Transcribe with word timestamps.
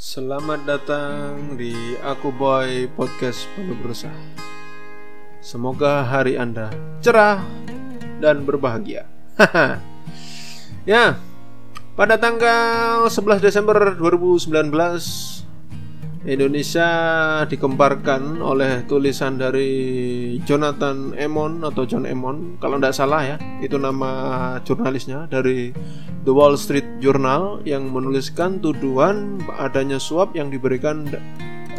Selamat 0.00 0.64
datang 0.64 1.60
di 1.60 1.76
Aku 2.00 2.32
Boy 2.32 2.88
Podcast 2.88 3.44
Penuh 3.52 3.76
Berusaha. 3.76 4.16
Semoga 5.44 6.00
hari 6.08 6.40
Anda 6.40 6.72
cerah 7.04 7.44
dan 8.16 8.48
berbahagia. 8.48 9.04
ya, 10.88 11.20
pada 12.00 12.16
tanggal 12.16 13.12
11 13.12 13.44
Desember 13.44 13.76
2019 13.92 15.39
Indonesia 16.20 16.88
dikemparkan 17.48 18.44
oleh 18.44 18.84
tulisan 18.84 19.40
dari 19.40 19.72
Jonathan 20.44 21.16
Emon 21.16 21.64
atau 21.64 21.88
John 21.88 22.04
Emon. 22.04 22.60
Kalau 22.60 22.76
tidak 22.76 22.92
salah 22.92 23.24
ya 23.24 23.36
itu 23.64 23.80
nama 23.80 24.12
jurnalisnya 24.60 25.24
dari 25.32 25.72
The 26.28 26.32
Wall 26.36 26.60
Street 26.60 27.00
Journal 27.00 27.64
yang 27.64 27.88
menuliskan 27.88 28.60
tuduhan 28.60 29.40
adanya 29.56 29.96
suap 29.96 30.36
yang 30.36 30.52
diberikan 30.52 31.08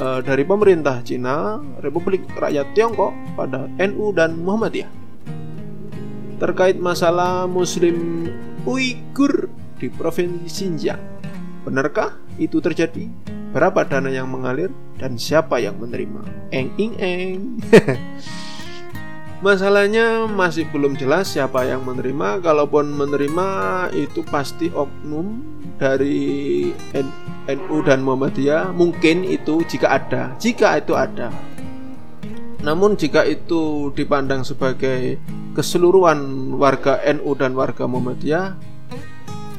uh, 0.02 0.26
dari 0.26 0.42
pemerintah 0.42 1.06
Cina 1.06 1.62
Republik 1.86 2.26
Rakyat 2.34 2.74
Tiongkok 2.74 3.14
pada 3.38 3.70
NU 3.78 4.10
dan 4.18 4.42
Muhammadiyah. 4.42 4.90
Terkait 6.42 6.82
masalah 6.82 7.46
Muslim 7.46 8.26
Uighur 8.66 9.54
di 9.78 9.86
provinsi 9.94 10.50
Xinjiang 10.50 11.02
benarkah 11.62 12.18
itu 12.42 12.58
terjadi 12.58 13.06
berapa 13.52 13.84
dana 13.84 14.08
yang 14.08 14.32
mengalir 14.32 14.72
dan 14.96 15.20
siapa 15.20 15.60
yang 15.60 15.76
menerima. 15.78 16.24
Eng 16.56 16.72
ing 16.80 16.94
eng. 17.00 17.60
Masalahnya 19.46 20.30
masih 20.30 20.70
belum 20.70 20.94
jelas 20.96 21.34
siapa 21.34 21.66
yang 21.66 21.82
menerima. 21.82 22.46
Kalaupun 22.46 22.94
menerima 22.94 23.48
itu 23.92 24.22
pasti 24.30 24.70
oknum 24.70 25.42
dari 25.82 26.70
NU 27.50 27.78
dan 27.82 28.06
Muhammadiyah. 28.06 28.70
Mungkin 28.70 29.26
itu 29.26 29.66
jika 29.66 29.98
ada, 29.98 30.32
jika 30.38 30.78
itu 30.78 30.94
ada. 30.94 31.34
Namun 32.62 32.94
jika 32.94 33.26
itu 33.26 33.90
dipandang 33.98 34.46
sebagai 34.46 35.18
keseluruhan 35.58 36.54
warga 36.62 37.02
NU 37.10 37.34
dan 37.34 37.58
warga 37.58 37.90
Muhammadiyah, 37.90 38.54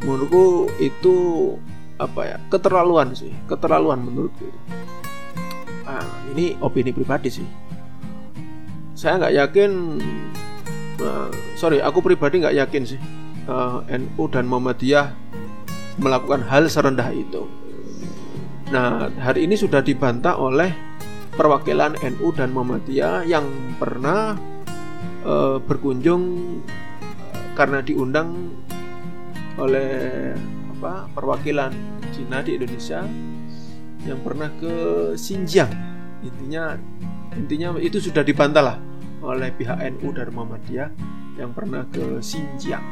menurutku 0.06 0.70
itu 0.78 1.16
apa 2.02 2.20
ya 2.26 2.36
keterlaluan 2.50 3.14
sih 3.14 3.30
keterlaluan 3.46 4.02
menurutku 4.02 4.50
ah, 5.86 6.06
ini 6.32 6.56
opini 6.62 6.90
pribadi 6.94 7.28
sih. 7.28 7.48
Saya 8.96 9.18
nggak 9.18 9.34
yakin 9.34 9.70
uh, 11.02 11.30
sorry 11.58 11.82
aku 11.82 11.98
pribadi 12.04 12.38
nggak 12.42 12.56
yakin 12.56 12.82
sih 12.86 13.00
uh, 13.50 13.82
ah, 13.82 13.98
NU 13.98 14.24
dan 14.30 14.46
Muhammadiyah 14.46 15.12
melakukan 16.00 16.46
hal 16.46 16.70
serendah 16.70 17.10
itu. 17.12 17.44
Nah 18.72 19.12
hari 19.20 19.44
ini 19.44 19.58
sudah 19.58 19.84
dibantah 19.84 20.38
oleh 20.38 20.72
perwakilan 21.34 21.98
NU 22.00 22.28
dan 22.32 22.52
Muhammadiyah 22.54 23.28
yang 23.28 23.44
pernah 23.76 24.36
uh, 25.26 25.58
berkunjung 25.60 26.22
karena 27.52 27.84
diundang 27.84 28.56
oleh 29.60 30.32
apa 30.82 31.06
perwakilan 31.14 31.70
Cina 32.10 32.42
di 32.42 32.58
Indonesia 32.58 33.06
yang 34.02 34.18
pernah 34.18 34.50
ke 34.58 34.74
Xinjiang. 35.14 35.70
Intinya 36.26 36.74
intinya 37.38 37.78
itu 37.78 38.02
sudah 38.02 38.26
dibantah 38.26 38.66
lah 38.66 38.76
oleh 39.22 39.54
pihak 39.54 39.78
NU 39.94 40.10
dan 40.10 40.34
Muhammadiyah 40.34 40.90
yang 41.38 41.54
pernah 41.54 41.86
ke 41.86 42.18
Xinjiang. 42.18 42.82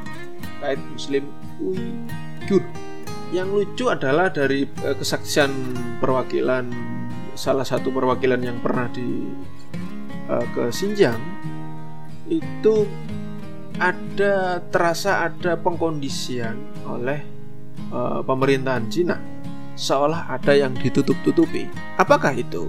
Kait 0.63 0.79
Muslim 0.95 1.27
Uighur 1.59 2.63
yang 3.35 3.51
lucu 3.51 3.91
adalah 3.91 4.31
dari 4.31 4.71
eh, 4.71 4.95
kesaksian 4.95 5.51
perwakilan 5.99 6.71
salah 7.35 7.67
satu 7.67 7.91
perwakilan 7.91 8.39
yang 8.39 8.63
pernah 8.63 8.87
di 8.95 9.35
uh, 10.31 10.47
ke 10.55 10.71
Xinjiang 10.71 11.19
itu 12.31 12.87
ada 13.83 14.63
terasa 14.71 15.27
ada 15.27 15.57
pengkondisian 15.57 16.85
oleh 16.85 17.40
uh, 17.91 18.21
pemerintahan 18.25 18.87
Cina 18.93 19.17
seolah 19.81 20.29
ada 20.29 20.53
yang 20.53 20.77
ditutup-tutupi. 20.77 21.65
Apakah 21.97 22.37
itu? 22.37 22.69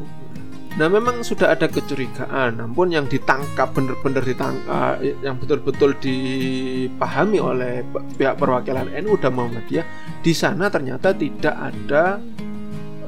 Nah 0.79 0.87
memang 0.87 1.19
sudah 1.19 1.51
ada 1.51 1.67
kecurigaan, 1.67 2.63
namun 2.63 2.95
yang 2.95 3.03
ditangkap 3.03 3.75
benar-benar 3.75 4.23
ditangkap, 4.23 5.03
yang 5.19 5.35
betul-betul 5.35 5.91
dipahami 5.99 7.43
oleh 7.43 7.83
pihak 8.15 8.39
perwakilan 8.39 8.87
NU 9.03 9.19
dan 9.19 9.35
Muhammadiyah, 9.35 9.83
di 10.23 10.31
sana 10.31 10.71
ternyata 10.71 11.11
tidak 11.11 11.51
ada 11.59 12.23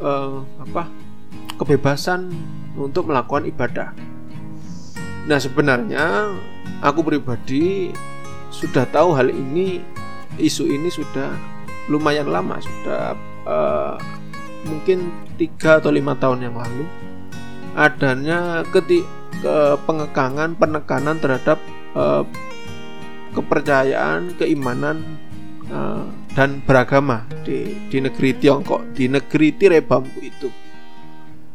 uh, 0.03 0.43
apa 0.59 0.91
kebebasan 1.55 2.35
untuk 2.75 3.07
melakukan 3.07 3.47
ibadah. 3.47 3.95
Nah 5.23 5.39
sebenarnya 5.39 6.35
aku 6.83 6.99
pribadi 6.99 7.95
sudah 8.51 8.83
tahu 8.91 9.15
hal 9.15 9.31
ini, 9.31 9.79
isu 10.35 10.67
ini 10.67 10.91
sudah 10.91 11.52
lumayan 11.91 12.31
lama 12.31 12.59
sudah 12.59 13.17
uh, 13.43 13.95
mungkin 14.67 15.11
tiga 15.35 15.79
atau 15.83 15.91
lima 15.91 16.15
tahun 16.15 16.47
yang 16.47 16.55
lalu. 16.55 16.85
Adanya 17.73 18.61
ketik 18.69 19.03
ke 19.41 19.57
pengekangan 19.83 20.55
penekanan 20.55 21.17
terhadap 21.17 21.57
uh, 21.97 22.23
kepercayaan 23.33 24.37
keimanan 24.37 25.17
uh, 25.73 26.05
dan 26.37 26.61
beragama 26.63 27.25
di 27.41 27.75
di 27.89 27.97
negeri 27.97 28.37
Tiongkok 28.37 28.93
di 28.93 29.09
negeri 29.09 29.51
tirai 29.57 29.81
bambu 29.81 30.21
itu. 30.21 30.49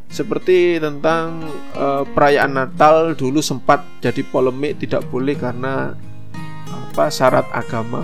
Seperti 0.09 0.81
tentang 0.81 1.45
uh, 1.77 2.01
perayaan 2.01 2.57
Natal 2.57 3.13
dulu 3.13 3.39
sempat 3.45 3.85
jadi 4.01 4.25
polemik 4.25 4.81
tidak 4.81 5.05
boleh 5.07 5.37
karena 5.37 5.93
apa 6.67 7.07
syarat 7.13 7.45
agama 7.53 8.03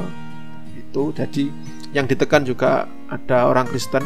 itu. 0.77 1.11
Jadi 1.11 1.49
yang 1.95 2.05
ditekan 2.11 2.43
juga 2.43 2.91
ada 3.07 3.47
orang 3.47 3.65
Kristen. 3.71 4.03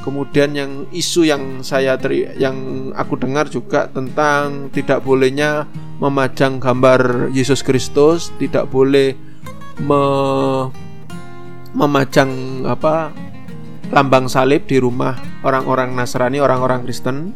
Kemudian 0.00 0.54
yang 0.56 0.72
isu 0.94 1.28
yang 1.28 1.60
saya 1.60 1.98
teri, 2.00 2.24
yang 2.40 2.88
aku 2.96 3.18
dengar 3.20 3.50
juga 3.52 3.90
tentang 3.90 4.70
tidak 4.72 5.02
bolehnya 5.04 5.68
memajang 6.00 6.62
gambar 6.62 7.28
Yesus 7.34 7.60
Kristus, 7.60 8.30
tidak 8.38 8.70
boleh 8.70 9.18
me, 9.82 10.02
memajang 11.74 12.62
apa 12.64 13.10
lambang 13.90 14.30
salib 14.30 14.64
di 14.64 14.78
rumah 14.78 15.18
orang-orang 15.42 15.92
Nasrani, 15.92 16.40
orang-orang 16.40 16.86
Kristen. 16.86 17.34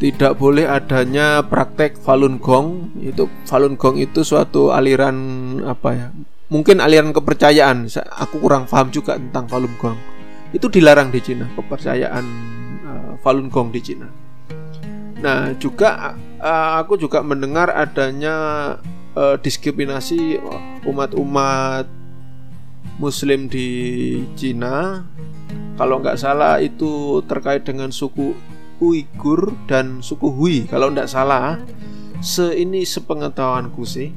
Tidak 0.00 0.40
boleh 0.40 0.64
adanya 0.64 1.44
praktek 1.44 2.00
Falun 2.00 2.40
Gong. 2.40 2.96
Itu 3.04 3.28
Falun 3.44 3.76
Gong 3.76 4.00
itu 4.00 4.24
suatu 4.24 4.72
aliran 4.72 5.16
apa 5.60 5.88
ya? 5.92 6.08
Mungkin 6.50 6.82
aliran 6.82 7.14
kepercayaan 7.14 7.86
aku 8.10 8.42
kurang 8.42 8.66
paham 8.66 8.90
juga 8.90 9.16
tentang 9.16 9.46
Falun 9.46 9.72
Gong. 9.78 9.98
Itu 10.50 10.66
dilarang 10.66 11.14
di 11.14 11.22
Cina 11.22 11.46
kepercayaan 11.54 12.24
uh, 12.84 13.12
Falun 13.22 13.48
Gong 13.48 13.70
di 13.70 13.80
Cina. 13.80 14.10
Nah 15.22 15.54
juga 15.56 16.18
uh, 16.42 16.82
aku 16.82 16.98
juga 16.98 17.22
mendengar 17.22 17.70
adanya 17.70 18.36
uh, 19.14 19.38
diskriminasi 19.38 20.42
umat-umat 20.84 21.86
Muslim 22.98 23.46
di 23.46 23.68
Cina. 24.34 25.06
Kalau 25.78 26.02
nggak 26.02 26.18
salah 26.20 26.60
itu 26.60 27.24
terkait 27.24 27.64
dengan 27.64 27.88
suku 27.88 28.36
Uighur 28.82 29.54
dan 29.70 30.02
suku 30.02 30.28
Hui. 30.28 30.56
Kalau 30.66 30.90
nggak 30.90 31.08
salah 31.08 31.62
se 32.20 32.52
ini 32.52 32.84
sepengetahuanku 32.84 33.80
sih 33.86 34.12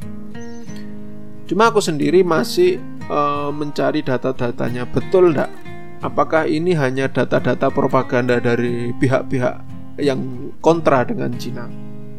Cuma 1.53 1.69
aku 1.69 1.85
sendiri 1.85 2.25
masih 2.25 2.81
uh, 3.13 3.53
mencari 3.53 4.01
data-datanya 4.01 4.89
betul 4.89 5.29
enggak? 5.29 5.53
Apakah 6.01 6.49
ini 6.49 6.73
hanya 6.73 7.05
data-data 7.05 7.69
propaganda 7.69 8.41
dari 8.41 8.89
pihak-pihak 8.97 9.61
yang 10.01 10.49
kontra 10.65 11.05
dengan 11.05 11.29
Cina? 11.37 11.69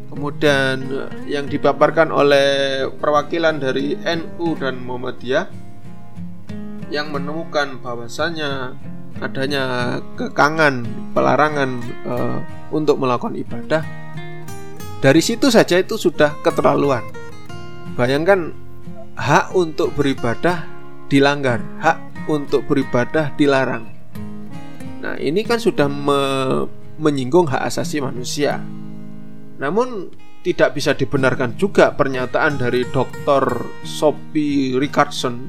Kemudian 0.07 0.87
eh, 0.87 1.11
yang 1.27 1.51
dipaparkan 1.51 2.15
oleh 2.15 2.47
perwakilan 2.95 3.59
dari 3.59 3.99
NU 4.07 4.55
dan 4.55 4.79
Muhammadiyah 4.79 5.51
yang 6.87 7.11
menemukan 7.11 7.83
bahwasannya 7.83 8.71
adanya 9.19 9.99
kekangan 10.15 10.87
pelarangan 11.11 11.83
uh, 12.07 12.39
untuk 12.71 13.03
melakukan 13.03 13.35
ibadah 13.35 13.83
dari 15.03 15.19
situ 15.19 15.51
saja 15.51 15.75
itu 15.75 15.99
sudah 15.99 16.31
keterlaluan 16.39 17.03
bayangkan 17.99 18.64
hak 19.15 19.55
untuk 19.55 19.95
beribadah 19.95 20.67
dilanggar, 21.07 21.63
hak 21.79 22.27
untuk 22.27 22.67
beribadah 22.67 23.31
dilarang. 23.39 23.87
Nah, 24.99 25.15
ini 25.19 25.41
kan 25.47 25.59
sudah 25.59 25.87
me 25.87 26.21
menyinggung 26.95 27.47
hak 27.51 27.67
asasi 27.67 27.99
manusia. 27.99 28.63
Namun 29.59 30.11
tidak 30.43 30.77
bisa 30.77 30.95
dibenarkan 30.95 31.57
juga 31.59 31.91
pernyataan 31.91 32.59
dari 32.59 32.87
Dr. 32.91 33.67
Sophie 33.83 34.77
Richardson 34.77 35.47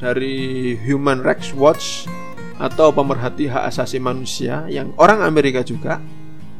dari 0.00 0.74
Human 0.84 1.22
Rights 1.24 1.54
Watch 1.56 2.10
atau 2.58 2.90
pemerhati 2.90 3.48
hak 3.48 3.70
asasi 3.72 4.02
manusia 4.02 4.66
yang 4.68 4.92
orang 5.00 5.22
Amerika 5.24 5.62
juga 5.64 5.98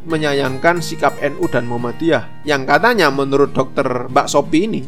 menyayangkan 0.04 0.84
sikap 0.84 1.16
NU 1.20 1.48
dan 1.48 1.64
Muhammadiyah 1.64 2.44
yang 2.44 2.68
katanya 2.68 3.08
menurut 3.08 3.56
dokter 3.56 4.08
Mbak 4.10 4.26
Sopi 4.28 4.58
ini 4.68 4.82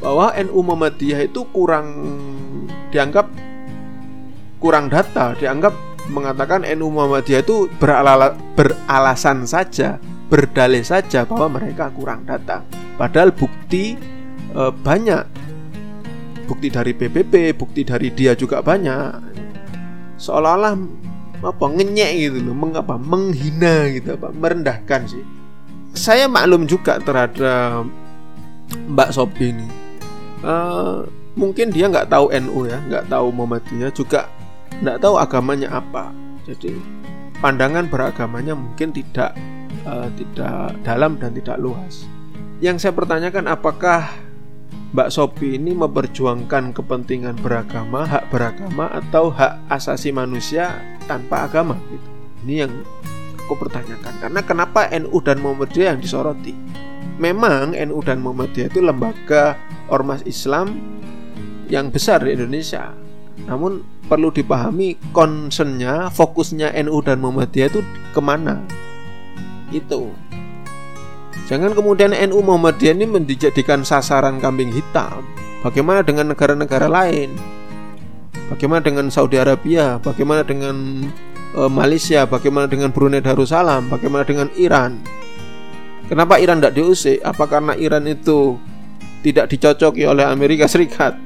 bahwa 0.00 0.32
NU 0.36 0.60
Muhammadiyah 0.60 1.24
itu 1.24 1.48
kurang 1.52 1.86
dianggap 2.92 3.28
kurang 4.60 4.88
data, 4.88 5.36
dianggap 5.36 5.72
mengatakan 6.08 6.64
NU 6.76 6.88
Muhammadiyah 6.92 7.42
itu 7.42 7.68
beralala, 7.80 8.36
beralasan 8.54 9.44
saja, 9.44 10.00
berdalih 10.28 10.84
saja 10.84 11.26
bahwa 11.26 11.60
mereka 11.60 11.90
kurang 11.92 12.24
data. 12.24 12.62
Padahal 12.96 13.32
bukti 13.34 13.96
e, 14.52 14.62
banyak. 14.70 15.24
Bukti 16.46 16.70
dari 16.70 16.94
PBB, 16.94 17.58
bukti 17.58 17.82
dari 17.82 18.14
dia 18.14 18.38
juga 18.38 18.62
banyak. 18.62 19.34
Seolah-olah 20.16 20.78
apa 21.42 21.66
ngenyek 21.68 22.10
gitu 22.30 22.38
loh, 22.48 22.54
mengapa 22.56 22.94
menghina 22.96 23.90
gitu 23.92 24.14
apa, 24.14 24.30
merendahkan 24.30 25.10
sih. 25.10 25.24
Saya 25.92 26.30
maklum 26.30 26.70
juga 26.70 27.02
terhadap 27.02 27.88
Mbak 28.86 29.10
Sobi 29.10 29.50
ini 29.50 29.85
uh, 30.42 31.06
mungkin 31.36 31.68
dia 31.72 31.86
nggak 31.86 32.08
tahu 32.08 32.32
NU 32.32 32.68
ya 32.68 32.80
nggak 32.88 33.12
tahu 33.12 33.28
Muhammadiyah 33.32 33.92
juga 33.92 34.28
nggak 34.80 34.98
tahu 35.00 35.14
agamanya 35.20 35.68
apa 35.72 36.10
jadi 36.44 36.72
pandangan 37.40 37.88
beragamanya 37.88 38.56
mungkin 38.56 38.92
tidak 38.92 39.36
uh, 39.84 40.08
tidak 40.16 40.76
dalam 40.82 41.20
dan 41.20 41.36
tidak 41.36 41.60
luas 41.60 42.08
yang 42.64 42.80
saya 42.80 42.96
pertanyakan 42.96 43.52
apakah 43.52 44.26
Mbak 44.96 45.12
Sopi 45.12 45.60
ini 45.60 45.76
memperjuangkan 45.76 46.72
kepentingan 46.72 47.36
beragama, 47.44 48.08
hak 48.08 48.32
beragama 48.32 48.88
atau 48.88 49.28
hak 49.28 49.68
asasi 49.68 50.08
manusia 50.08 50.72
tanpa 51.04 51.44
agama 51.44 51.76
gitu. 51.92 52.08
Ini 52.46 52.64
yang 52.64 52.72
aku 53.44 53.60
pertanyakan 53.60 54.14
karena 54.22 54.40
kenapa 54.40 54.88
NU 54.96 55.18
dan 55.20 55.42
Muhammadiyah 55.44 55.92
yang 55.92 56.00
disoroti? 56.00 56.56
Memang 57.16 57.72
NU 57.72 57.98
dan 58.04 58.20
Muhammadiyah 58.20 58.68
itu 58.68 58.84
lembaga 58.84 59.56
ormas 59.88 60.20
Islam 60.28 60.76
yang 61.72 61.88
besar 61.88 62.20
di 62.20 62.36
Indonesia. 62.36 62.92
Namun 63.48 63.80
perlu 64.06 64.28
dipahami 64.28 65.00
concernnya, 65.16 66.12
fokusnya 66.12 66.76
NU 66.84 67.00
dan 67.00 67.24
Muhammadiyah 67.24 67.68
itu 67.72 67.80
ke 68.12 68.20
mana? 68.20 68.60
Itu. 69.72 70.12
Jangan 71.46 71.78
kemudian 71.78 72.10
NU 72.10 72.42
Muhammadiyah 72.42 72.94
ini 72.98 73.06
menjadikan 73.06 73.86
sasaran 73.86 74.42
kambing 74.42 74.74
hitam. 74.74 75.22
Bagaimana 75.62 76.02
dengan 76.02 76.34
negara-negara 76.34 76.90
lain? 76.90 77.32
Bagaimana 78.46 78.82
dengan 78.82 79.10
Saudi 79.10 79.38
Arabia? 79.38 79.98
Bagaimana 79.98 80.46
dengan 80.46 81.06
e, 81.54 81.60
Malaysia? 81.66 82.22
Bagaimana 82.26 82.70
dengan 82.70 82.94
Brunei 82.94 83.18
Darussalam? 83.18 83.90
Bagaimana 83.90 84.22
dengan 84.22 84.46
Iran? 84.54 85.02
Kenapa 86.06 86.38
Iran 86.38 86.62
tidak 86.62 86.78
diusik? 86.78 87.18
Apa 87.26 87.50
karena 87.50 87.74
Iran 87.74 88.06
itu 88.06 88.54
tidak 89.26 89.50
dicocoki 89.50 90.06
oleh 90.06 90.22
Amerika 90.22 90.70
Serikat. 90.70 91.18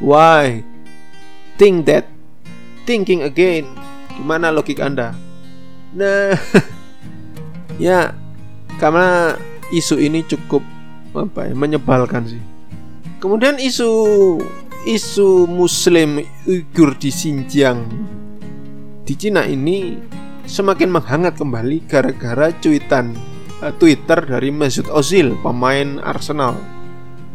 Why? 0.00 0.64
Think 1.60 1.84
that. 1.88 2.08
Thinking 2.88 3.20
again. 3.24 3.68
Gimana 4.16 4.48
logik 4.48 4.80
Anda? 4.80 5.12
Nah, 5.92 6.32
ya 7.82 8.16
karena 8.80 9.36
isu 9.72 10.00
ini 10.00 10.24
cukup 10.24 10.64
apa 11.12 11.48
ya, 11.48 11.54
menyebalkan 11.56 12.24
sih. 12.24 12.42
Kemudian 13.20 13.60
isu 13.60 13.90
isu 14.88 15.44
Muslim 15.50 16.24
Uighur 16.46 16.94
di 16.96 17.10
Xinjiang 17.12 17.84
di 19.06 19.14
Cina 19.18 19.44
ini 19.46 19.98
semakin 20.46 20.90
menghangat 20.90 21.38
kembali 21.38 21.84
gara-gara 21.90 22.54
cuitan 22.58 23.35
Twitter 23.80 24.20
dari 24.28 24.52
Mesut 24.52 24.86
Ozil, 24.92 25.32
pemain 25.40 25.96
Arsenal 26.04 26.76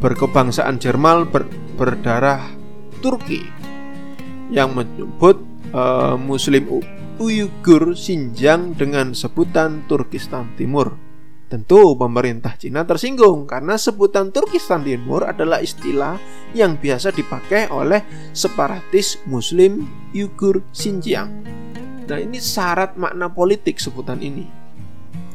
berkebangsaan 0.02 0.82
Jerman 0.82 1.30
ber, 1.30 1.46
berdarah 1.78 2.42
Turki 3.02 3.46
yang 4.50 4.74
menyebut 4.74 5.42
uh, 5.72 6.18
Muslim 6.18 6.82
Uyghur 7.22 7.94
Xinjiang 7.94 8.74
dengan 8.74 9.14
sebutan 9.14 9.86
Turkistan 9.86 10.58
Timur. 10.58 10.98
Tentu 11.50 11.94
pemerintah 12.00 12.56
Cina 12.56 12.88
tersinggung 12.88 13.46
karena 13.46 13.78
sebutan 13.78 14.34
Turkistan 14.34 14.82
Timur 14.82 15.28
adalah 15.28 15.62
istilah 15.62 16.18
yang 16.58 16.80
biasa 16.80 17.14
dipakai 17.14 17.70
oleh 17.70 18.02
separatis 18.34 19.22
Muslim 19.30 19.86
Uyghur 20.14 20.66
Xinjiang. 20.74 21.30
Nah 22.10 22.20
ini 22.20 22.42
syarat 22.42 22.98
makna 23.00 23.32
politik 23.32 23.80
sebutan 23.80 24.20
ini. 24.20 24.61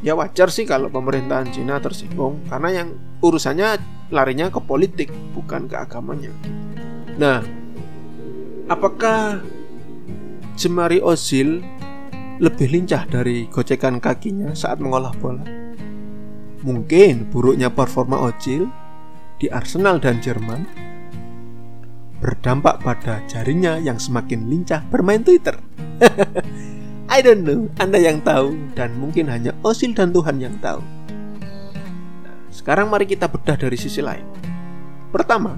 Ya 0.04 0.12
wajar 0.12 0.52
sih 0.52 0.68
kalau 0.68 0.92
pemerintahan 0.92 1.48
Cina 1.52 1.80
tersinggung 1.80 2.44
karena 2.52 2.84
yang 2.84 2.88
urusannya 3.24 3.80
larinya 4.12 4.52
ke 4.52 4.60
politik 4.60 5.08
bukan 5.32 5.66
ke 5.66 5.76
agamanya. 5.76 6.30
Nah, 7.16 7.40
apakah 8.68 9.40
Jemari 10.56 11.00
Ozil 11.00 11.64
lebih 12.36 12.68
lincah 12.68 13.08
dari 13.08 13.48
gocekan 13.48 14.00
kakinya 14.00 14.52
saat 14.52 14.80
mengolah 14.80 15.12
bola? 15.16 15.44
Mungkin 16.60 17.32
buruknya 17.32 17.72
performa 17.72 18.20
Ozil 18.28 18.68
di 19.40 19.48
Arsenal 19.48 20.00
dan 20.00 20.20
Jerman 20.20 20.64
berdampak 22.16 22.80
pada 22.80 23.20
jarinya 23.28 23.76
yang 23.76 24.00
semakin 24.00 24.48
lincah 24.48 24.80
bermain 24.88 25.20
Twitter. 25.20 25.56
I 27.16 27.24
don't 27.24 27.48
know, 27.48 27.72
Anda 27.80 27.96
yang 27.96 28.20
tahu 28.20 28.76
dan 28.76 28.92
mungkin 29.00 29.32
hanya 29.32 29.56
Ozil 29.64 29.96
dan 29.96 30.12
Tuhan 30.12 30.36
yang 30.36 30.52
tahu. 30.60 30.84
Sekarang 32.52 32.92
mari 32.92 33.08
kita 33.08 33.24
bedah 33.24 33.56
dari 33.56 33.72
sisi 33.72 34.04
lain. 34.04 34.20
Pertama, 35.08 35.56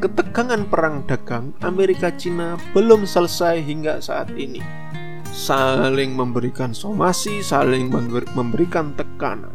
ketegangan 0.00 0.64
perang 0.64 1.04
dagang 1.04 1.52
Amerika 1.60 2.08
Cina 2.16 2.56
belum 2.72 3.04
selesai 3.04 3.60
hingga 3.60 4.00
saat 4.00 4.32
ini. 4.40 4.64
Saling 5.36 6.16
memberikan 6.16 6.72
somasi, 6.72 7.44
saling 7.44 7.92
memberikan 8.32 8.96
tekanan. 8.96 9.52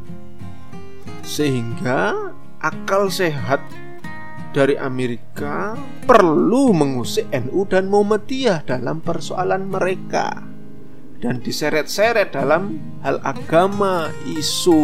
Sehingga 1.25 2.13
akal 2.61 3.09
sehat 3.09 3.65
dari 4.53 4.77
Amerika 4.77 5.73
perlu 6.05 6.69
mengusik 6.69 7.25
NU 7.33 7.65
dan 7.65 7.89
Muhammadiyah 7.89 8.61
dalam 8.61 9.01
persoalan 9.01 9.65
mereka 9.65 10.58
dan 11.19 11.43
diseret-seret 11.43 12.31
dalam 12.31 12.79
hal 13.03 13.19
agama, 13.23 14.07
isu 14.23 14.79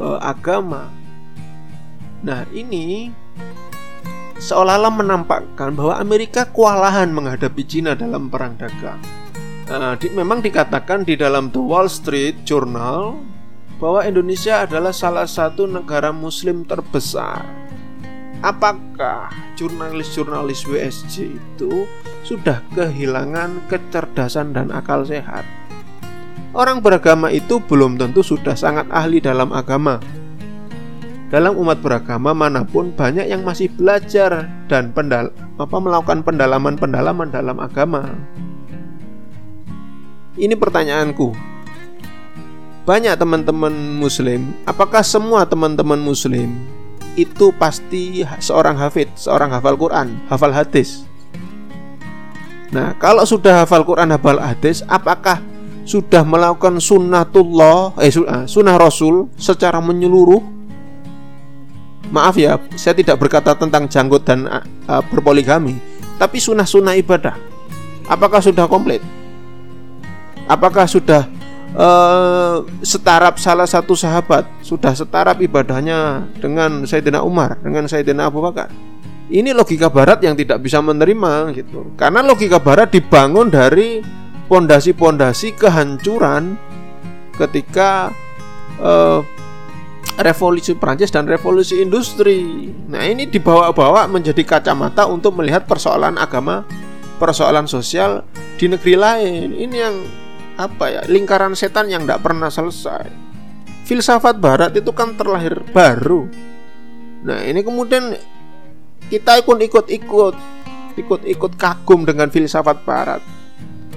uh, 0.00 0.20
agama 0.24 1.04
Nah, 2.24 2.48
ini 2.56 3.12
seolah-olah 4.40 4.92
menampakkan 4.96 5.76
bahwa 5.76 6.00
Amerika 6.00 6.48
kewalahan 6.48 7.12
menghadapi 7.12 7.62
Cina 7.68 7.92
dalam 7.92 8.32
perang 8.32 8.56
dagang. 8.56 8.96
Nah, 9.68 9.92
di, 10.00 10.08
memang 10.08 10.40
dikatakan 10.40 11.04
di 11.04 11.20
dalam 11.20 11.52
The 11.52 11.60
Wall 11.60 11.92
Street 11.92 12.48
Journal 12.48 13.20
bahwa 13.76 14.00
Indonesia 14.08 14.64
adalah 14.64 14.96
salah 14.96 15.28
satu 15.28 15.68
negara 15.68 16.16
Muslim 16.16 16.64
terbesar. 16.64 17.44
Apakah 18.40 19.28
jurnalis-jurnalis 19.60 20.64
WSJ 20.64 21.28
itu 21.28 21.84
sudah 22.24 22.64
kehilangan 22.72 23.68
kecerdasan 23.68 24.56
dan 24.56 24.72
akal 24.72 25.04
sehat? 25.04 25.44
Orang 26.54 26.86
beragama 26.86 27.34
itu 27.34 27.58
belum 27.58 27.98
tentu 27.98 28.22
sudah 28.22 28.54
sangat 28.54 28.86
ahli 28.94 29.18
dalam 29.18 29.50
agama, 29.50 29.98
dalam 31.26 31.58
umat 31.58 31.82
beragama 31.82 32.30
mana 32.30 32.62
pun 32.62 32.94
banyak 32.94 33.26
yang 33.26 33.42
masih 33.42 33.66
belajar 33.74 34.46
dan 34.70 34.94
pendal 34.94 35.34
apa 35.58 35.76
melakukan 35.82 36.22
pendalaman-pendalaman 36.22 37.26
dalam 37.34 37.58
agama. 37.58 38.06
Ini 40.38 40.54
pertanyaanku. 40.54 41.34
Banyak 42.86 43.18
teman-teman 43.18 43.74
muslim, 43.98 44.54
apakah 44.62 45.02
semua 45.02 45.42
teman-teman 45.42 45.98
muslim 45.98 46.54
itu 47.18 47.50
pasti 47.58 48.22
seorang 48.38 48.78
hafid, 48.78 49.10
seorang 49.18 49.50
hafal 49.50 49.74
Quran, 49.74 50.22
hafal 50.30 50.54
hadis? 50.54 51.02
Nah, 52.70 52.94
kalau 53.02 53.26
sudah 53.26 53.66
hafal 53.66 53.82
Quran, 53.82 54.14
hafal 54.14 54.38
hadis, 54.38 54.86
apakah 54.86 55.42
sudah 55.84 56.24
melakukan 56.24 56.80
sunnatullah, 56.80 58.00
eh, 58.00 58.12
ah, 58.24 58.44
sunnah 58.48 58.76
Rasul 58.80 59.28
secara 59.36 59.78
menyeluruh 59.84 60.40
maaf 62.08 62.36
ya, 62.36 62.60
saya 62.76 62.96
tidak 62.96 63.20
berkata 63.20 63.56
tentang 63.56 63.88
janggut 63.88 64.22
dan 64.24 64.46
uh, 64.46 65.02
berpoligami, 65.08 65.80
tapi 66.20 66.38
sunnah-sunnah 66.38 66.94
ibadah. 67.00 67.34
Apakah 68.06 68.44
sudah 68.44 68.68
komplit? 68.68 69.00
Apakah 70.44 70.84
sudah 70.84 71.24
uh, 71.72 72.62
setarap 72.84 73.40
salah 73.40 73.64
satu 73.64 73.96
sahabat? 73.96 74.44
Sudah 74.60 74.92
setarap 74.92 75.40
ibadahnya 75.40 76.28
dengan 76.38 76.84
Sayyidina 76.84 77.24
Umar, 77.24 77.56
dengan 77.64 77.88
Sayyidina 77.88 78.28
Abu 78.28 78.44
Bakar? 78.44 78.68
ini 79.32 79.56
logika 79.56 79.88
barat 79.88 80.20
yang 80.20 80.36
tidak 80.36 80.60
bisa 80.60 80.84
menerima 80.84 81.54
gitu. 81.56 81.96
Karena 81.96 82.20
logika 82.20 82.60
barat 82.60 82.92
dibangun 82.92 83.48
dari 83.48 84.04
pondasi-pondasi 84.46 85.56
kehancuran 85.56 86.56
ketika 87.34 88.12
uh, 88.78 89.24
revolusi 90.20 90.78
Prancis 90.78 91.10
dan 91.10 91.26
revolusi 91.26 91.82
industri. 91.82 92.70
Nah, 92.86 93.02
ini 93.02 93.26
dibawa-bawa 93.26 94.06
menjadi 94.06 94.46
kacamata 94.46 95.10
untuk 95.10 95.34
melihat 95.34 95.66
persoalan 95.66 96.14
agama, 96.20 96.62
persoalan 97.18 97.66
sosial 97.66 98.22
di 98.54 98.70
negeri 98.70 98.94
lain. 98.94 99.48
Ini 99.56 99.76
yang 99.76 99.96
apa 100.54 100.84
ya? 100.86 101.02
Lingkaran 101.10 101.58
setan 101.58 101.90
yang 101.90 102.06
tidak 102.06 102.22
pernah 102.22 102.46
selesai. 102.46 103.10
Filsafat 103.84 104.38
barat 104.38 104.72
itu 104.72 104.94
kan 104.94 105.18
terlahir 105.18 105.60
baru. 105.74 106.30
Nah, 107.26 107.42
ini 107.42 107.60
kemudian 107.64 108.14
kita 109.10 109.42
ikut 109.42 109.58
ikut-ikut 109.60 110.36
ikut-ikut 110.94 111.52
kagum 111.58 112.06
dengan 112.06 112.30
filsafat 112.30 112.86
barat. 112.86 113.20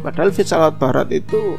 Padahal 0.01 0.29
filsafat 0.31 0.77
barat 0.77 1.09
itu 1.11 1.57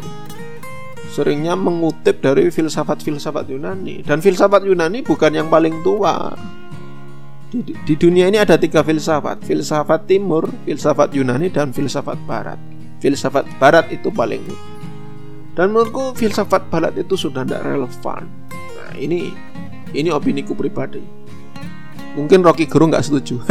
seringnya 1.11 1.59
mengutip 1.59 2.23
dari 2.23 2.49
filsafat-filsafat 2.49 3.50
Yunani. 3.50 4.07
Dan 4.07 4.23
filsafat 4.23 4.64
Yunani 4.64 5.02
bukan 5.02 5.35
yang 5.35 5.49
paling 5.50 5.83
tua. 5.83 6.33
Di, 7.49 7.64
di 7.64 7.95
dunia 7.97 8.28
ini 8.28 8.38
ada 8.38 8.61
tiga 8.61 8.85
filsafat. 8.85 9.42
Filsafat 9.42 10.07
timur 10.07 10.47
filsafat 10.68 11.12
Yunani 11.12 11.50
dan 11.50 11.75
filsafat 11.75 12.16
barat. 12.25 12.61
Filsafat 12.99 13.47
barat 13.59 13.90
itu 13.95 14.11
paling 14.11 14.42
dan 15.59 15.75
menurutku 15.75 16.14
filsafat 16.14 16.71
barat 16.71 16.95
itu 16.95 17.18
sudah 17.18 17.42
tidak 17.42 17.66
relevan. 17.66 18.30
Nah 18.54 18.95
ini 18.95 19.35
ini 19.90 20.07
opini 20.14 20.47
ku 20.47 20.54
pribadi. 20.54 21.02
Mungkin 22.14 22.47
Rocky 22.47 22.71
Gerung 22.71 22.95
nggak 22.95 23.02
setuju. 23.02 23.42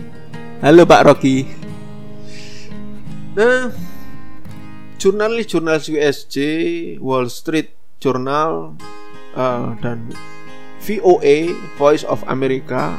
Halo 0.64 0.84
Pak 0.84 1.02
Rocky. 1.08 1.48
Nah 3.32 3.72
jurnalis-jurnalis 4.96 5.92
USJ, 5.92 6.36
Wall 7.00 7.28
Street 7.28 7.76
Journal, 8.00 8.76
uh, 9.36 9.76
dan 9.84 10.10
VOA 10.80 11.52
Voice 11.76 12.04
of 12.06 12.24
America 12.26 12.96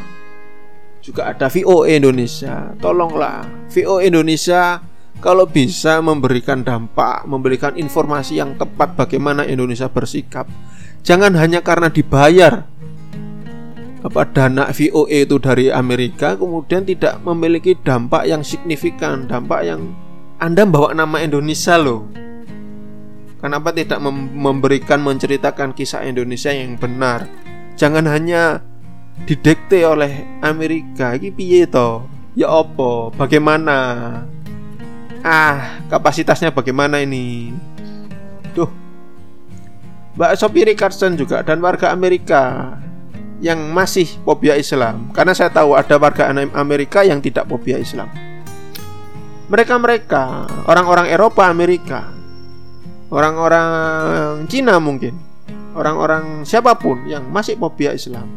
juga 1.02 1.32
ada 1.32 1.48
VOA 1.48 1.98
Indonesia. 1.98 2.76
Tolonglah 2.84 3.48
VOA 3.72 4.12
Indonesia 4.12 4.84
kalau 5.18 5.50
bisa 5.50 5.98
memberikan 6.04 6.62
dampak, 6.62 7.26
memberikan 7.26 7.74
informasi 7.80 8.38
yang 8.38 8.60
tepat 8.60 8.94
bagaimana 8.94 9.48
Indonesia 9.48 9.90
bersikap. 9.90 10.46
Jangan 11.02 11.34
hanya 11.40 11.64
karena 11.64 11.88
dibayar 11.88 12.68
apa 14.06 14.24
dana 14.30 14.70
VOA 14.70 15.26
itu 15.26 15.42
dari 15.42 15.74
Amerika 15.74 16.38
kemudian 16.38 16.86
tidak 16.86 17.18
memiliki 17.26 17.74
dampak 17.74 18.30
yang 18.30 18.46
signifikan, 18.46 19.26
dampak 19.26 19.66
yang 19.66 19.96
anda 20.38 20.70
bawa 20.70 20.94
nama 20.94 21.18
Indonesia 21.26 21.82
loh. 21.82 22.06
Kenapa 23.42 23.74
tidak 23.74 24.02
memberikan 24.34 25.02
menceritakan 25.02 25.74
kisah 25.74 26.06
Indonesia 26.06 26.54
yang 26.54 26.78
benar? 26.78 27.26
Jangan 27.78 28.06
hanya 28.10 28.62
didekte 29.26 29.82
oleh 29.86 30.26
Amerika. 30.42 31.18
Iki 31.18 31.30
piye 31.34 31.66
to? 31.70 32.06
Ya 32.38 32.50
opo? 32.54 33.14
Bagaimana? 33.18 33.78
Ah, 35.26 35.82
kapasitasnya 35.90 36.54
bagaimana 36.54 37.02
ini? 37.02 37.54
Tuh. 38.54 38.70
Mbak 40.18 40.34
Sophie 40.38 40.66
Richardson 40.66 41.14
juga 41.14 41.46
dan 41.46 41.62
warga 41.62 41.94
Amerika 41.94 42.74
yang 43.38 43.70
masih 43.70 44.10
fobia 44.26 44.58
Islam 44.58 45.14
karena 45.14 45.34
saya 45.38 45.54
tahu 45.54 45.78
ada 45.78 45.94
warga 46.02 46.26
Amerika 46.58 47.06
yang 47.06 47.22
tidak 47.22 47.46
fobia 47.46 47.78
Islam 47.78 48.10
mereka-mereka, 49.48 50.44
orang-orang 50.68 51.08
Eropa, 51.08 51.48
Amerika, 51.48 52.12
orang-orang 53.08 54.44
Cina 54.52 54.76
mungkin, 54.84 55.16
orang-orang 55.72 56.44
siapa 56.44 56.76
pun 56.76 57.08
yang 57.08 57.24
masih 57.32 57.56
fobia 57.56 57.96
Islam. 57.96 58.28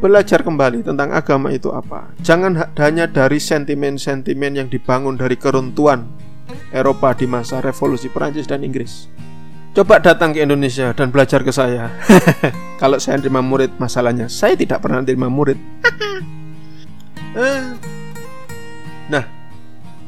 Belajar 0.00 0.44
kembali 0.44 0.84
tentang 0.84 1.12
agama 1.16 1.48
itu 1.52 1.72
apa. 1.72 2.12
Jangan 2.20 2.76
hanya 2.76 3.08
dari 3.08 3.40
sentimen-sentimen 3.40 4.52
yang 4.56 4.68
dibangun 4.68 5.16
dari 5.16 5.36
keruntuhan 5.36 6.04
Eropa 6.72 7.16
di 7.16 7.24
masa 7.24 7.64
revolusi 7.64 8.12
Perancis 8.12 8.44
dan 8.44 8.64
Inggris. 8.64 9.08
Coba 9.74 9.98
datang 9.98 10.30
ke 10.30 10.44
Indonesia 10.44 10.94
dan 10.94 11.10
belajar 11.10 11.42
ke 11.42 11.50
saya. 11.50 11.90
Kalau 12.82 13.00
saya 13.00 13.18
terima 13.18 13.42
murid, 13.42 13.74
masalahnya 13.80 14.30
saya 14.30 14.54
tidak 14.54 14.80
pernah 14.80 15.04
terima 15.04 15.28
murid. 15.28 15.60
Eh. 17.34 17.66
nah, 19.10 19.26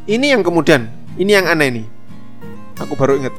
ini 0.06 0.30
yang 0.30 0.46
kemudian, 0.46 0.86
ini 1.18 1.34
yang 1.34 1.50
aneh 1.50 1.82
nih. 1.82 1.86
Aku 2.78 2.94
baru 2.94 3.18
ingat. 3.18 3.34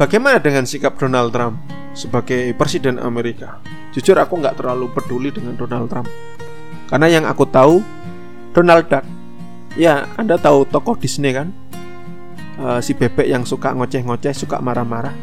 Bagaimana 0.00 0.40
dengan 0.40 0.64
sikap 0.64 0.96
Donald 0.96 1.28
Trump 1.28 1.60
sebagai 1.92 2.56
presiden 2.56 2.96
Amerika? 2.96 3.60
Jujur 3.92 4.16
aku 4.16 4.40
nggak 4.40 4.56
terlalu 4.56 4.88
peduli 4.96 5.28
dengan 5.28 5.60
Donald 5.60 5.92
Trump. 5.92 6.08
Karena 6.88 7.06
yang 7.06 7.24
aku 7.28 7.44
tahu 7.44 7.84
Donald 8.56 8.88
Duck. 8.88 9.04
Ya, 9.78 10.08
Anda 10.18 10.40
tahu 10.40 10.66
tokoh 10.66 10.98
Disney 10.98 11.36
kan? 11.36 11.52
Uh, 12.56 12.80
si 12.82 12.96
bebek 12.96 13.28
yang 13.28 13.44
suka 13.44 13.76
ngoceh-ngoceh, 13.76 14.34
suka 14.34 14.58
marah-marah. 14.58 15.14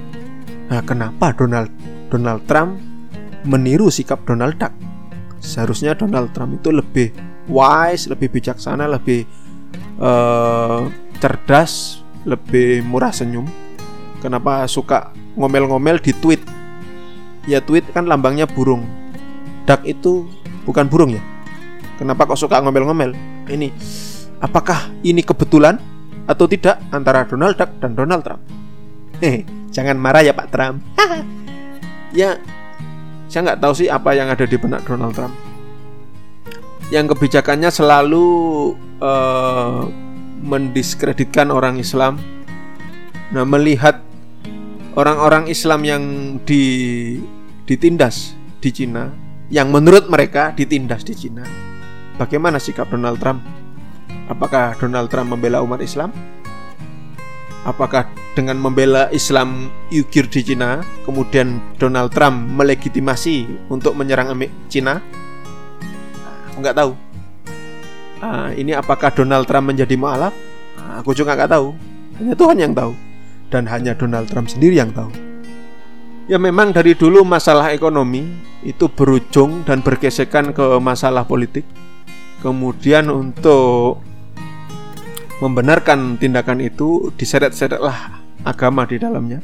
Nah, 0.69 0.81
kenapa 0.85 1.33
Donald 1.33 1.73
Donald 2.07 2.45
Trump 2.45 2.79
meniru 3.43 3.89
sikap 3.89 4.23
Donald 4.23 4.55
Duck? 4.61 4.71
Seharusnya 5.41 5.97
Donald 5.97 6.31
Trump 6.37 6.59
itu 6.59 6.69
lebih 6.69 7.11
wise, 7.49 8.07
lebih 8.11 8.31
bijaksana, 8.31 8.87
lebih 8.87 9.27
uh, 10.01 10.89
cerdas, 11.17 12.01
lebih 12.25 12.81
murah 12.85 13.13
senyum. 13.13 13.45
Kenapa 14.21 14.65
suka 14.65 15.13
ngomel-ngomel 15.37 16.01
di 16.01 16.11
tweet? 16.17 16.41
Ya 17.45 17.61
tweet 17.61 17.85
kan 17.93 18.09
lambangnya 18.09 18.49
burung. 18.49 18.83
Duck 19.69 19.83
itu 19.85 20.25
bukan 20.65 20.89
burung 20.89 21.13
ya? 21.13 21.21
Kenapa 22.01 22.25
kok 22.25 22.39
suka 22.39 22.61
ngomel-ngomel? 22.61 23.13
Ini 23.47 23.69
apakah 24.41 24.91
ini 25.01 25.21
kebetulan 25.21 25.77
atau 26.27 26.45
tidak 26.45 26.81
antara 26.91 27.23
Donald 27.25 27.55
Duck 27.55 27.71
dan 27.79 27.95
Donald 27.95 28.21
Trump? 28.25 28.41
Hehe, 29.17 29.47
jangan 29.73 29.97
marah 29.97 30.21
ya 30.21 30.33
Pak 30.35 30.47
Trump. 30.53 30.83
ya, 32.19 32.37
saya 33.31 33.41
nggak 33.53 33.59
tahu 33.63 33.73
sih 33.73 33.87
apa 33.89 34.13
yang 34.13 34.29
ada 34.29 34.45
di 34.45 34.57
benak 34.59 34.85
Donald 34.85 35.15
Trump 35.15 35.33
yang 36.87 37.05
kebijakannya 37.11 37.67
selalu 37.67 38.27
uh, 39.03 39.26
mendiskreditkan 40.57 41.53
orang 41.53 41.77
Islam. 41.77 42.17
Nah, 43.29 43.45
melihat 43.45 44.01
orang-orang 44.97 45.45
Islam 45.45 45.85
yang 45.85 46.03
di 46.41 46.63
ditindas 47.69 48.33
di 48.57 48.73
Cina, 48.73 49.13
yang 49.53 49.69
menurut 49.69 50.09
mereka 50.09 50.49
ditindas 50.57 51.05
di 51.05 51.13
Cina. 51.13 51.45
Bagaimana 52.17 52.57
sikap 52.57 52.89
Donald 52.89 53.21
Trump? 53.21 53.45
Apakah 54.25 54.73
Donald 54.81 55.13
Trump 55.13 55.29
membela 55.29 55.61
umat 55.61 55.77
Islam? 55.85 56.09
Apakah 57.61 58.09
dengan 58.33 58.57
membela 58.57 59.11
Islam 59.13 59.69
Uyghur 59.93 60.25
di 60.25 60.41
Cina, 60.41 60.81
kemudian 61.05 61.61
Donald 61.77 62.09
Trump 62.15 62.49
melegitimasi 62.57 63.69
untuk 63.69 63.93
menyerang 63.93 64.33
Cina? 64.71 65.03
aku 66.57 66.65
nggak 66.65 66.79
tahu. 66.81 67.06
Uh, 68.17 68.49
ini 68.57 68.73
apakah 68.73 69.13
Donald 69.13 69.45
Trump 69.45 69.69
menjadi 69.69 69.93
mualaf? 69.93 70.33
Uh, 70.77 71.01
aku 71.01 71.13
juga 71.13 71.37
nggak 71.37 71.51
tahu. 71.53 71.77
Hanya 72.17 72.33
Tuhan 72.33 72.57
yang 72.57 72.73
tahu 72.73 72.93
dan 73.53 73.63
hanya 73.69 73.93
Donald 73.93 74.27
Trump 74.27 74.49
sendiri 74.49 74.79
yang 74.79 74.91
tahu. 74.91 75.13
Ya 76.27 76.35
memang 76.35 76.75
dari 76.75 76.91
dulu 76.91 77.23
masalah 77.23 77.71
ekonomi 77.71 78.27
itu 78.65 78.91
berujung 78.91 79.63
dan 79.63 79.79
bergesekan 79.79 80.51
ke 80.51 80.65
masalah 80.83 81.23
politik. 81.23 81.63
Kemudian 82.43 83.07
untuk 83.07 84.03
membenarkan 85.39 86.17
tindakan 86.17 86.59
itu 86.59 87.13
diseret-seretlah 87.15 88.21
agama 88.43 88.85
di 88.89 88.97
dalamnya 88.97 89.39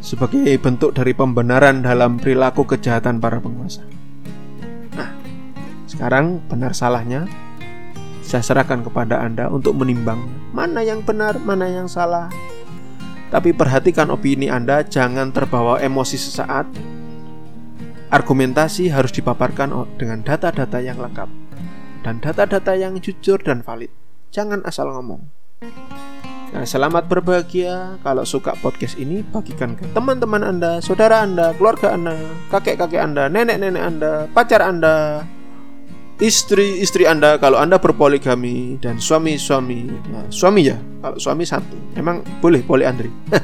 sebagai 0.00 0.48
bentuk 0.58 0.96
dari 0.96 1.12
pembenaran 1.12 1.84
dalam 1.84 2.16
perilaku 2.18 2.64
kejahatan 2.64 3.20
para 3.20 3.38
penguasa. 3.38 3.99
Sekarang 6.00 6.40
benar 6.48 6.72
salahnya 6.72 7.28
saya 8.24 8.40
serahkan 8.40 8.80
kepada 8.80 9.20
Anda 9.20 9.52
untuk 9.52 9.76
menimbang 9.76 10.16
mana 10.48 10.80
yang 10.80 11.04
benar, 11.04 11.36
mana 11.44 11.68
yang 11.68 11.92
salah. 11.92 12.32
Tapi 13.28 13.52
perhatikan 13.52 14.08
opini 14.08 14.48
Anda, 14.48 14.80
jangan 14.80 15.28
terbawa 15.28 15.76
emosi 15.76 16.16
sesaat. 16.16 16.72
Argumentasi 18.08 18.88
harus 18.88 19.12
dipaparkan 19.12 19.76
dengan 20.00 20.24
data-data 20.24 20.80
yang 20.80 20.96
lengkap 21.04 21.28
dan 22.00 22.16
data-data 22.24 22.72
yang 22.80 22.96
jujur 22.96 23.36
dan 23.36 23.60
valid. 23.60 23.92
Jangan 24.32 24.64
asal 24.64 24.88
ngomong. 24.88 25.28
Nah, 26.56 26.64
selamat 26.64 27.12
berbahagia. 27.12 28.00
Kalau 28.00 28.24
suka 28.24 28.56
podcast 28.64 28.96
ini, 28.96 29.20
bagikan 29.20 29.76
ke 29.76 29.84
teman-teman 29.92 30.48
Anda, 30.48 30.80
saudara 30.80 31.28
Anda, 31.28 31.52
keluarga 31.60 31.92
Anda, 31.92 32.16
kakek-kakek 32.48 33.04
Anda, 33.04 33.28
nenek-nenek 33.28 33.84
Anda, 33.84 34.12
pacar 34.32 34.64
Anda, 34.64 35.28
istri-istri 36.20 37.08
Anda 37.08 37.40
kalau 37.40 37.56
Anda 37.56 37.80
berpoligami 37.80 38.76
dan 38.78 39.00
suami-suami 39.00 39.88
nah, 40.12 40.28
suami 40.28 40.68
ya 40.68 40.76
kalau 41.00 41.16
suami 41.16 41.44
satu 41.48 41.76
emang 41.96 42.20
boleh 42.44 42.60
poliandri 42.60 43.08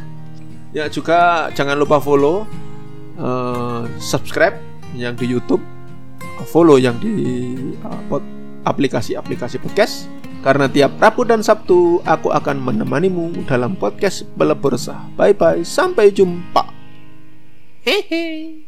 ya 0.76 0.86
juga 0.92 1.48
jangan 1.56 1.76
lupa 1.80 1.96
follow 1.98 2.44
uh, 3.16 3.88
subscribe 3.96 4.54
yang 4.92 5.16
di 5.16 5.24
YouTube 5.24 5.64
follow 6.44 6.76
yang 6.76 7.00
di 7.00 7.56
uh, 7.80 8.20
aplikasi-aplikasi 8.68 9.56
podcast 9.62 10.06
karena 10.46 10.70
tiap 10.70 10.94
Rabu 11.02 11.26
dan 11.26 11.42
Sabtu 11.42 11.98
aku 12.06 12.30
akan 12.30 12.62
menemanimu 12.62 13.48
dalam 13.50 13.74
podcast 13.74 14.22
Belebur 14.38 14.78
Bye 15.18 15.34
bye, 15.34 15.66
sampai 15.66 16.14
jumpa. 16.14 16.70
Hehe. 17.82 18.65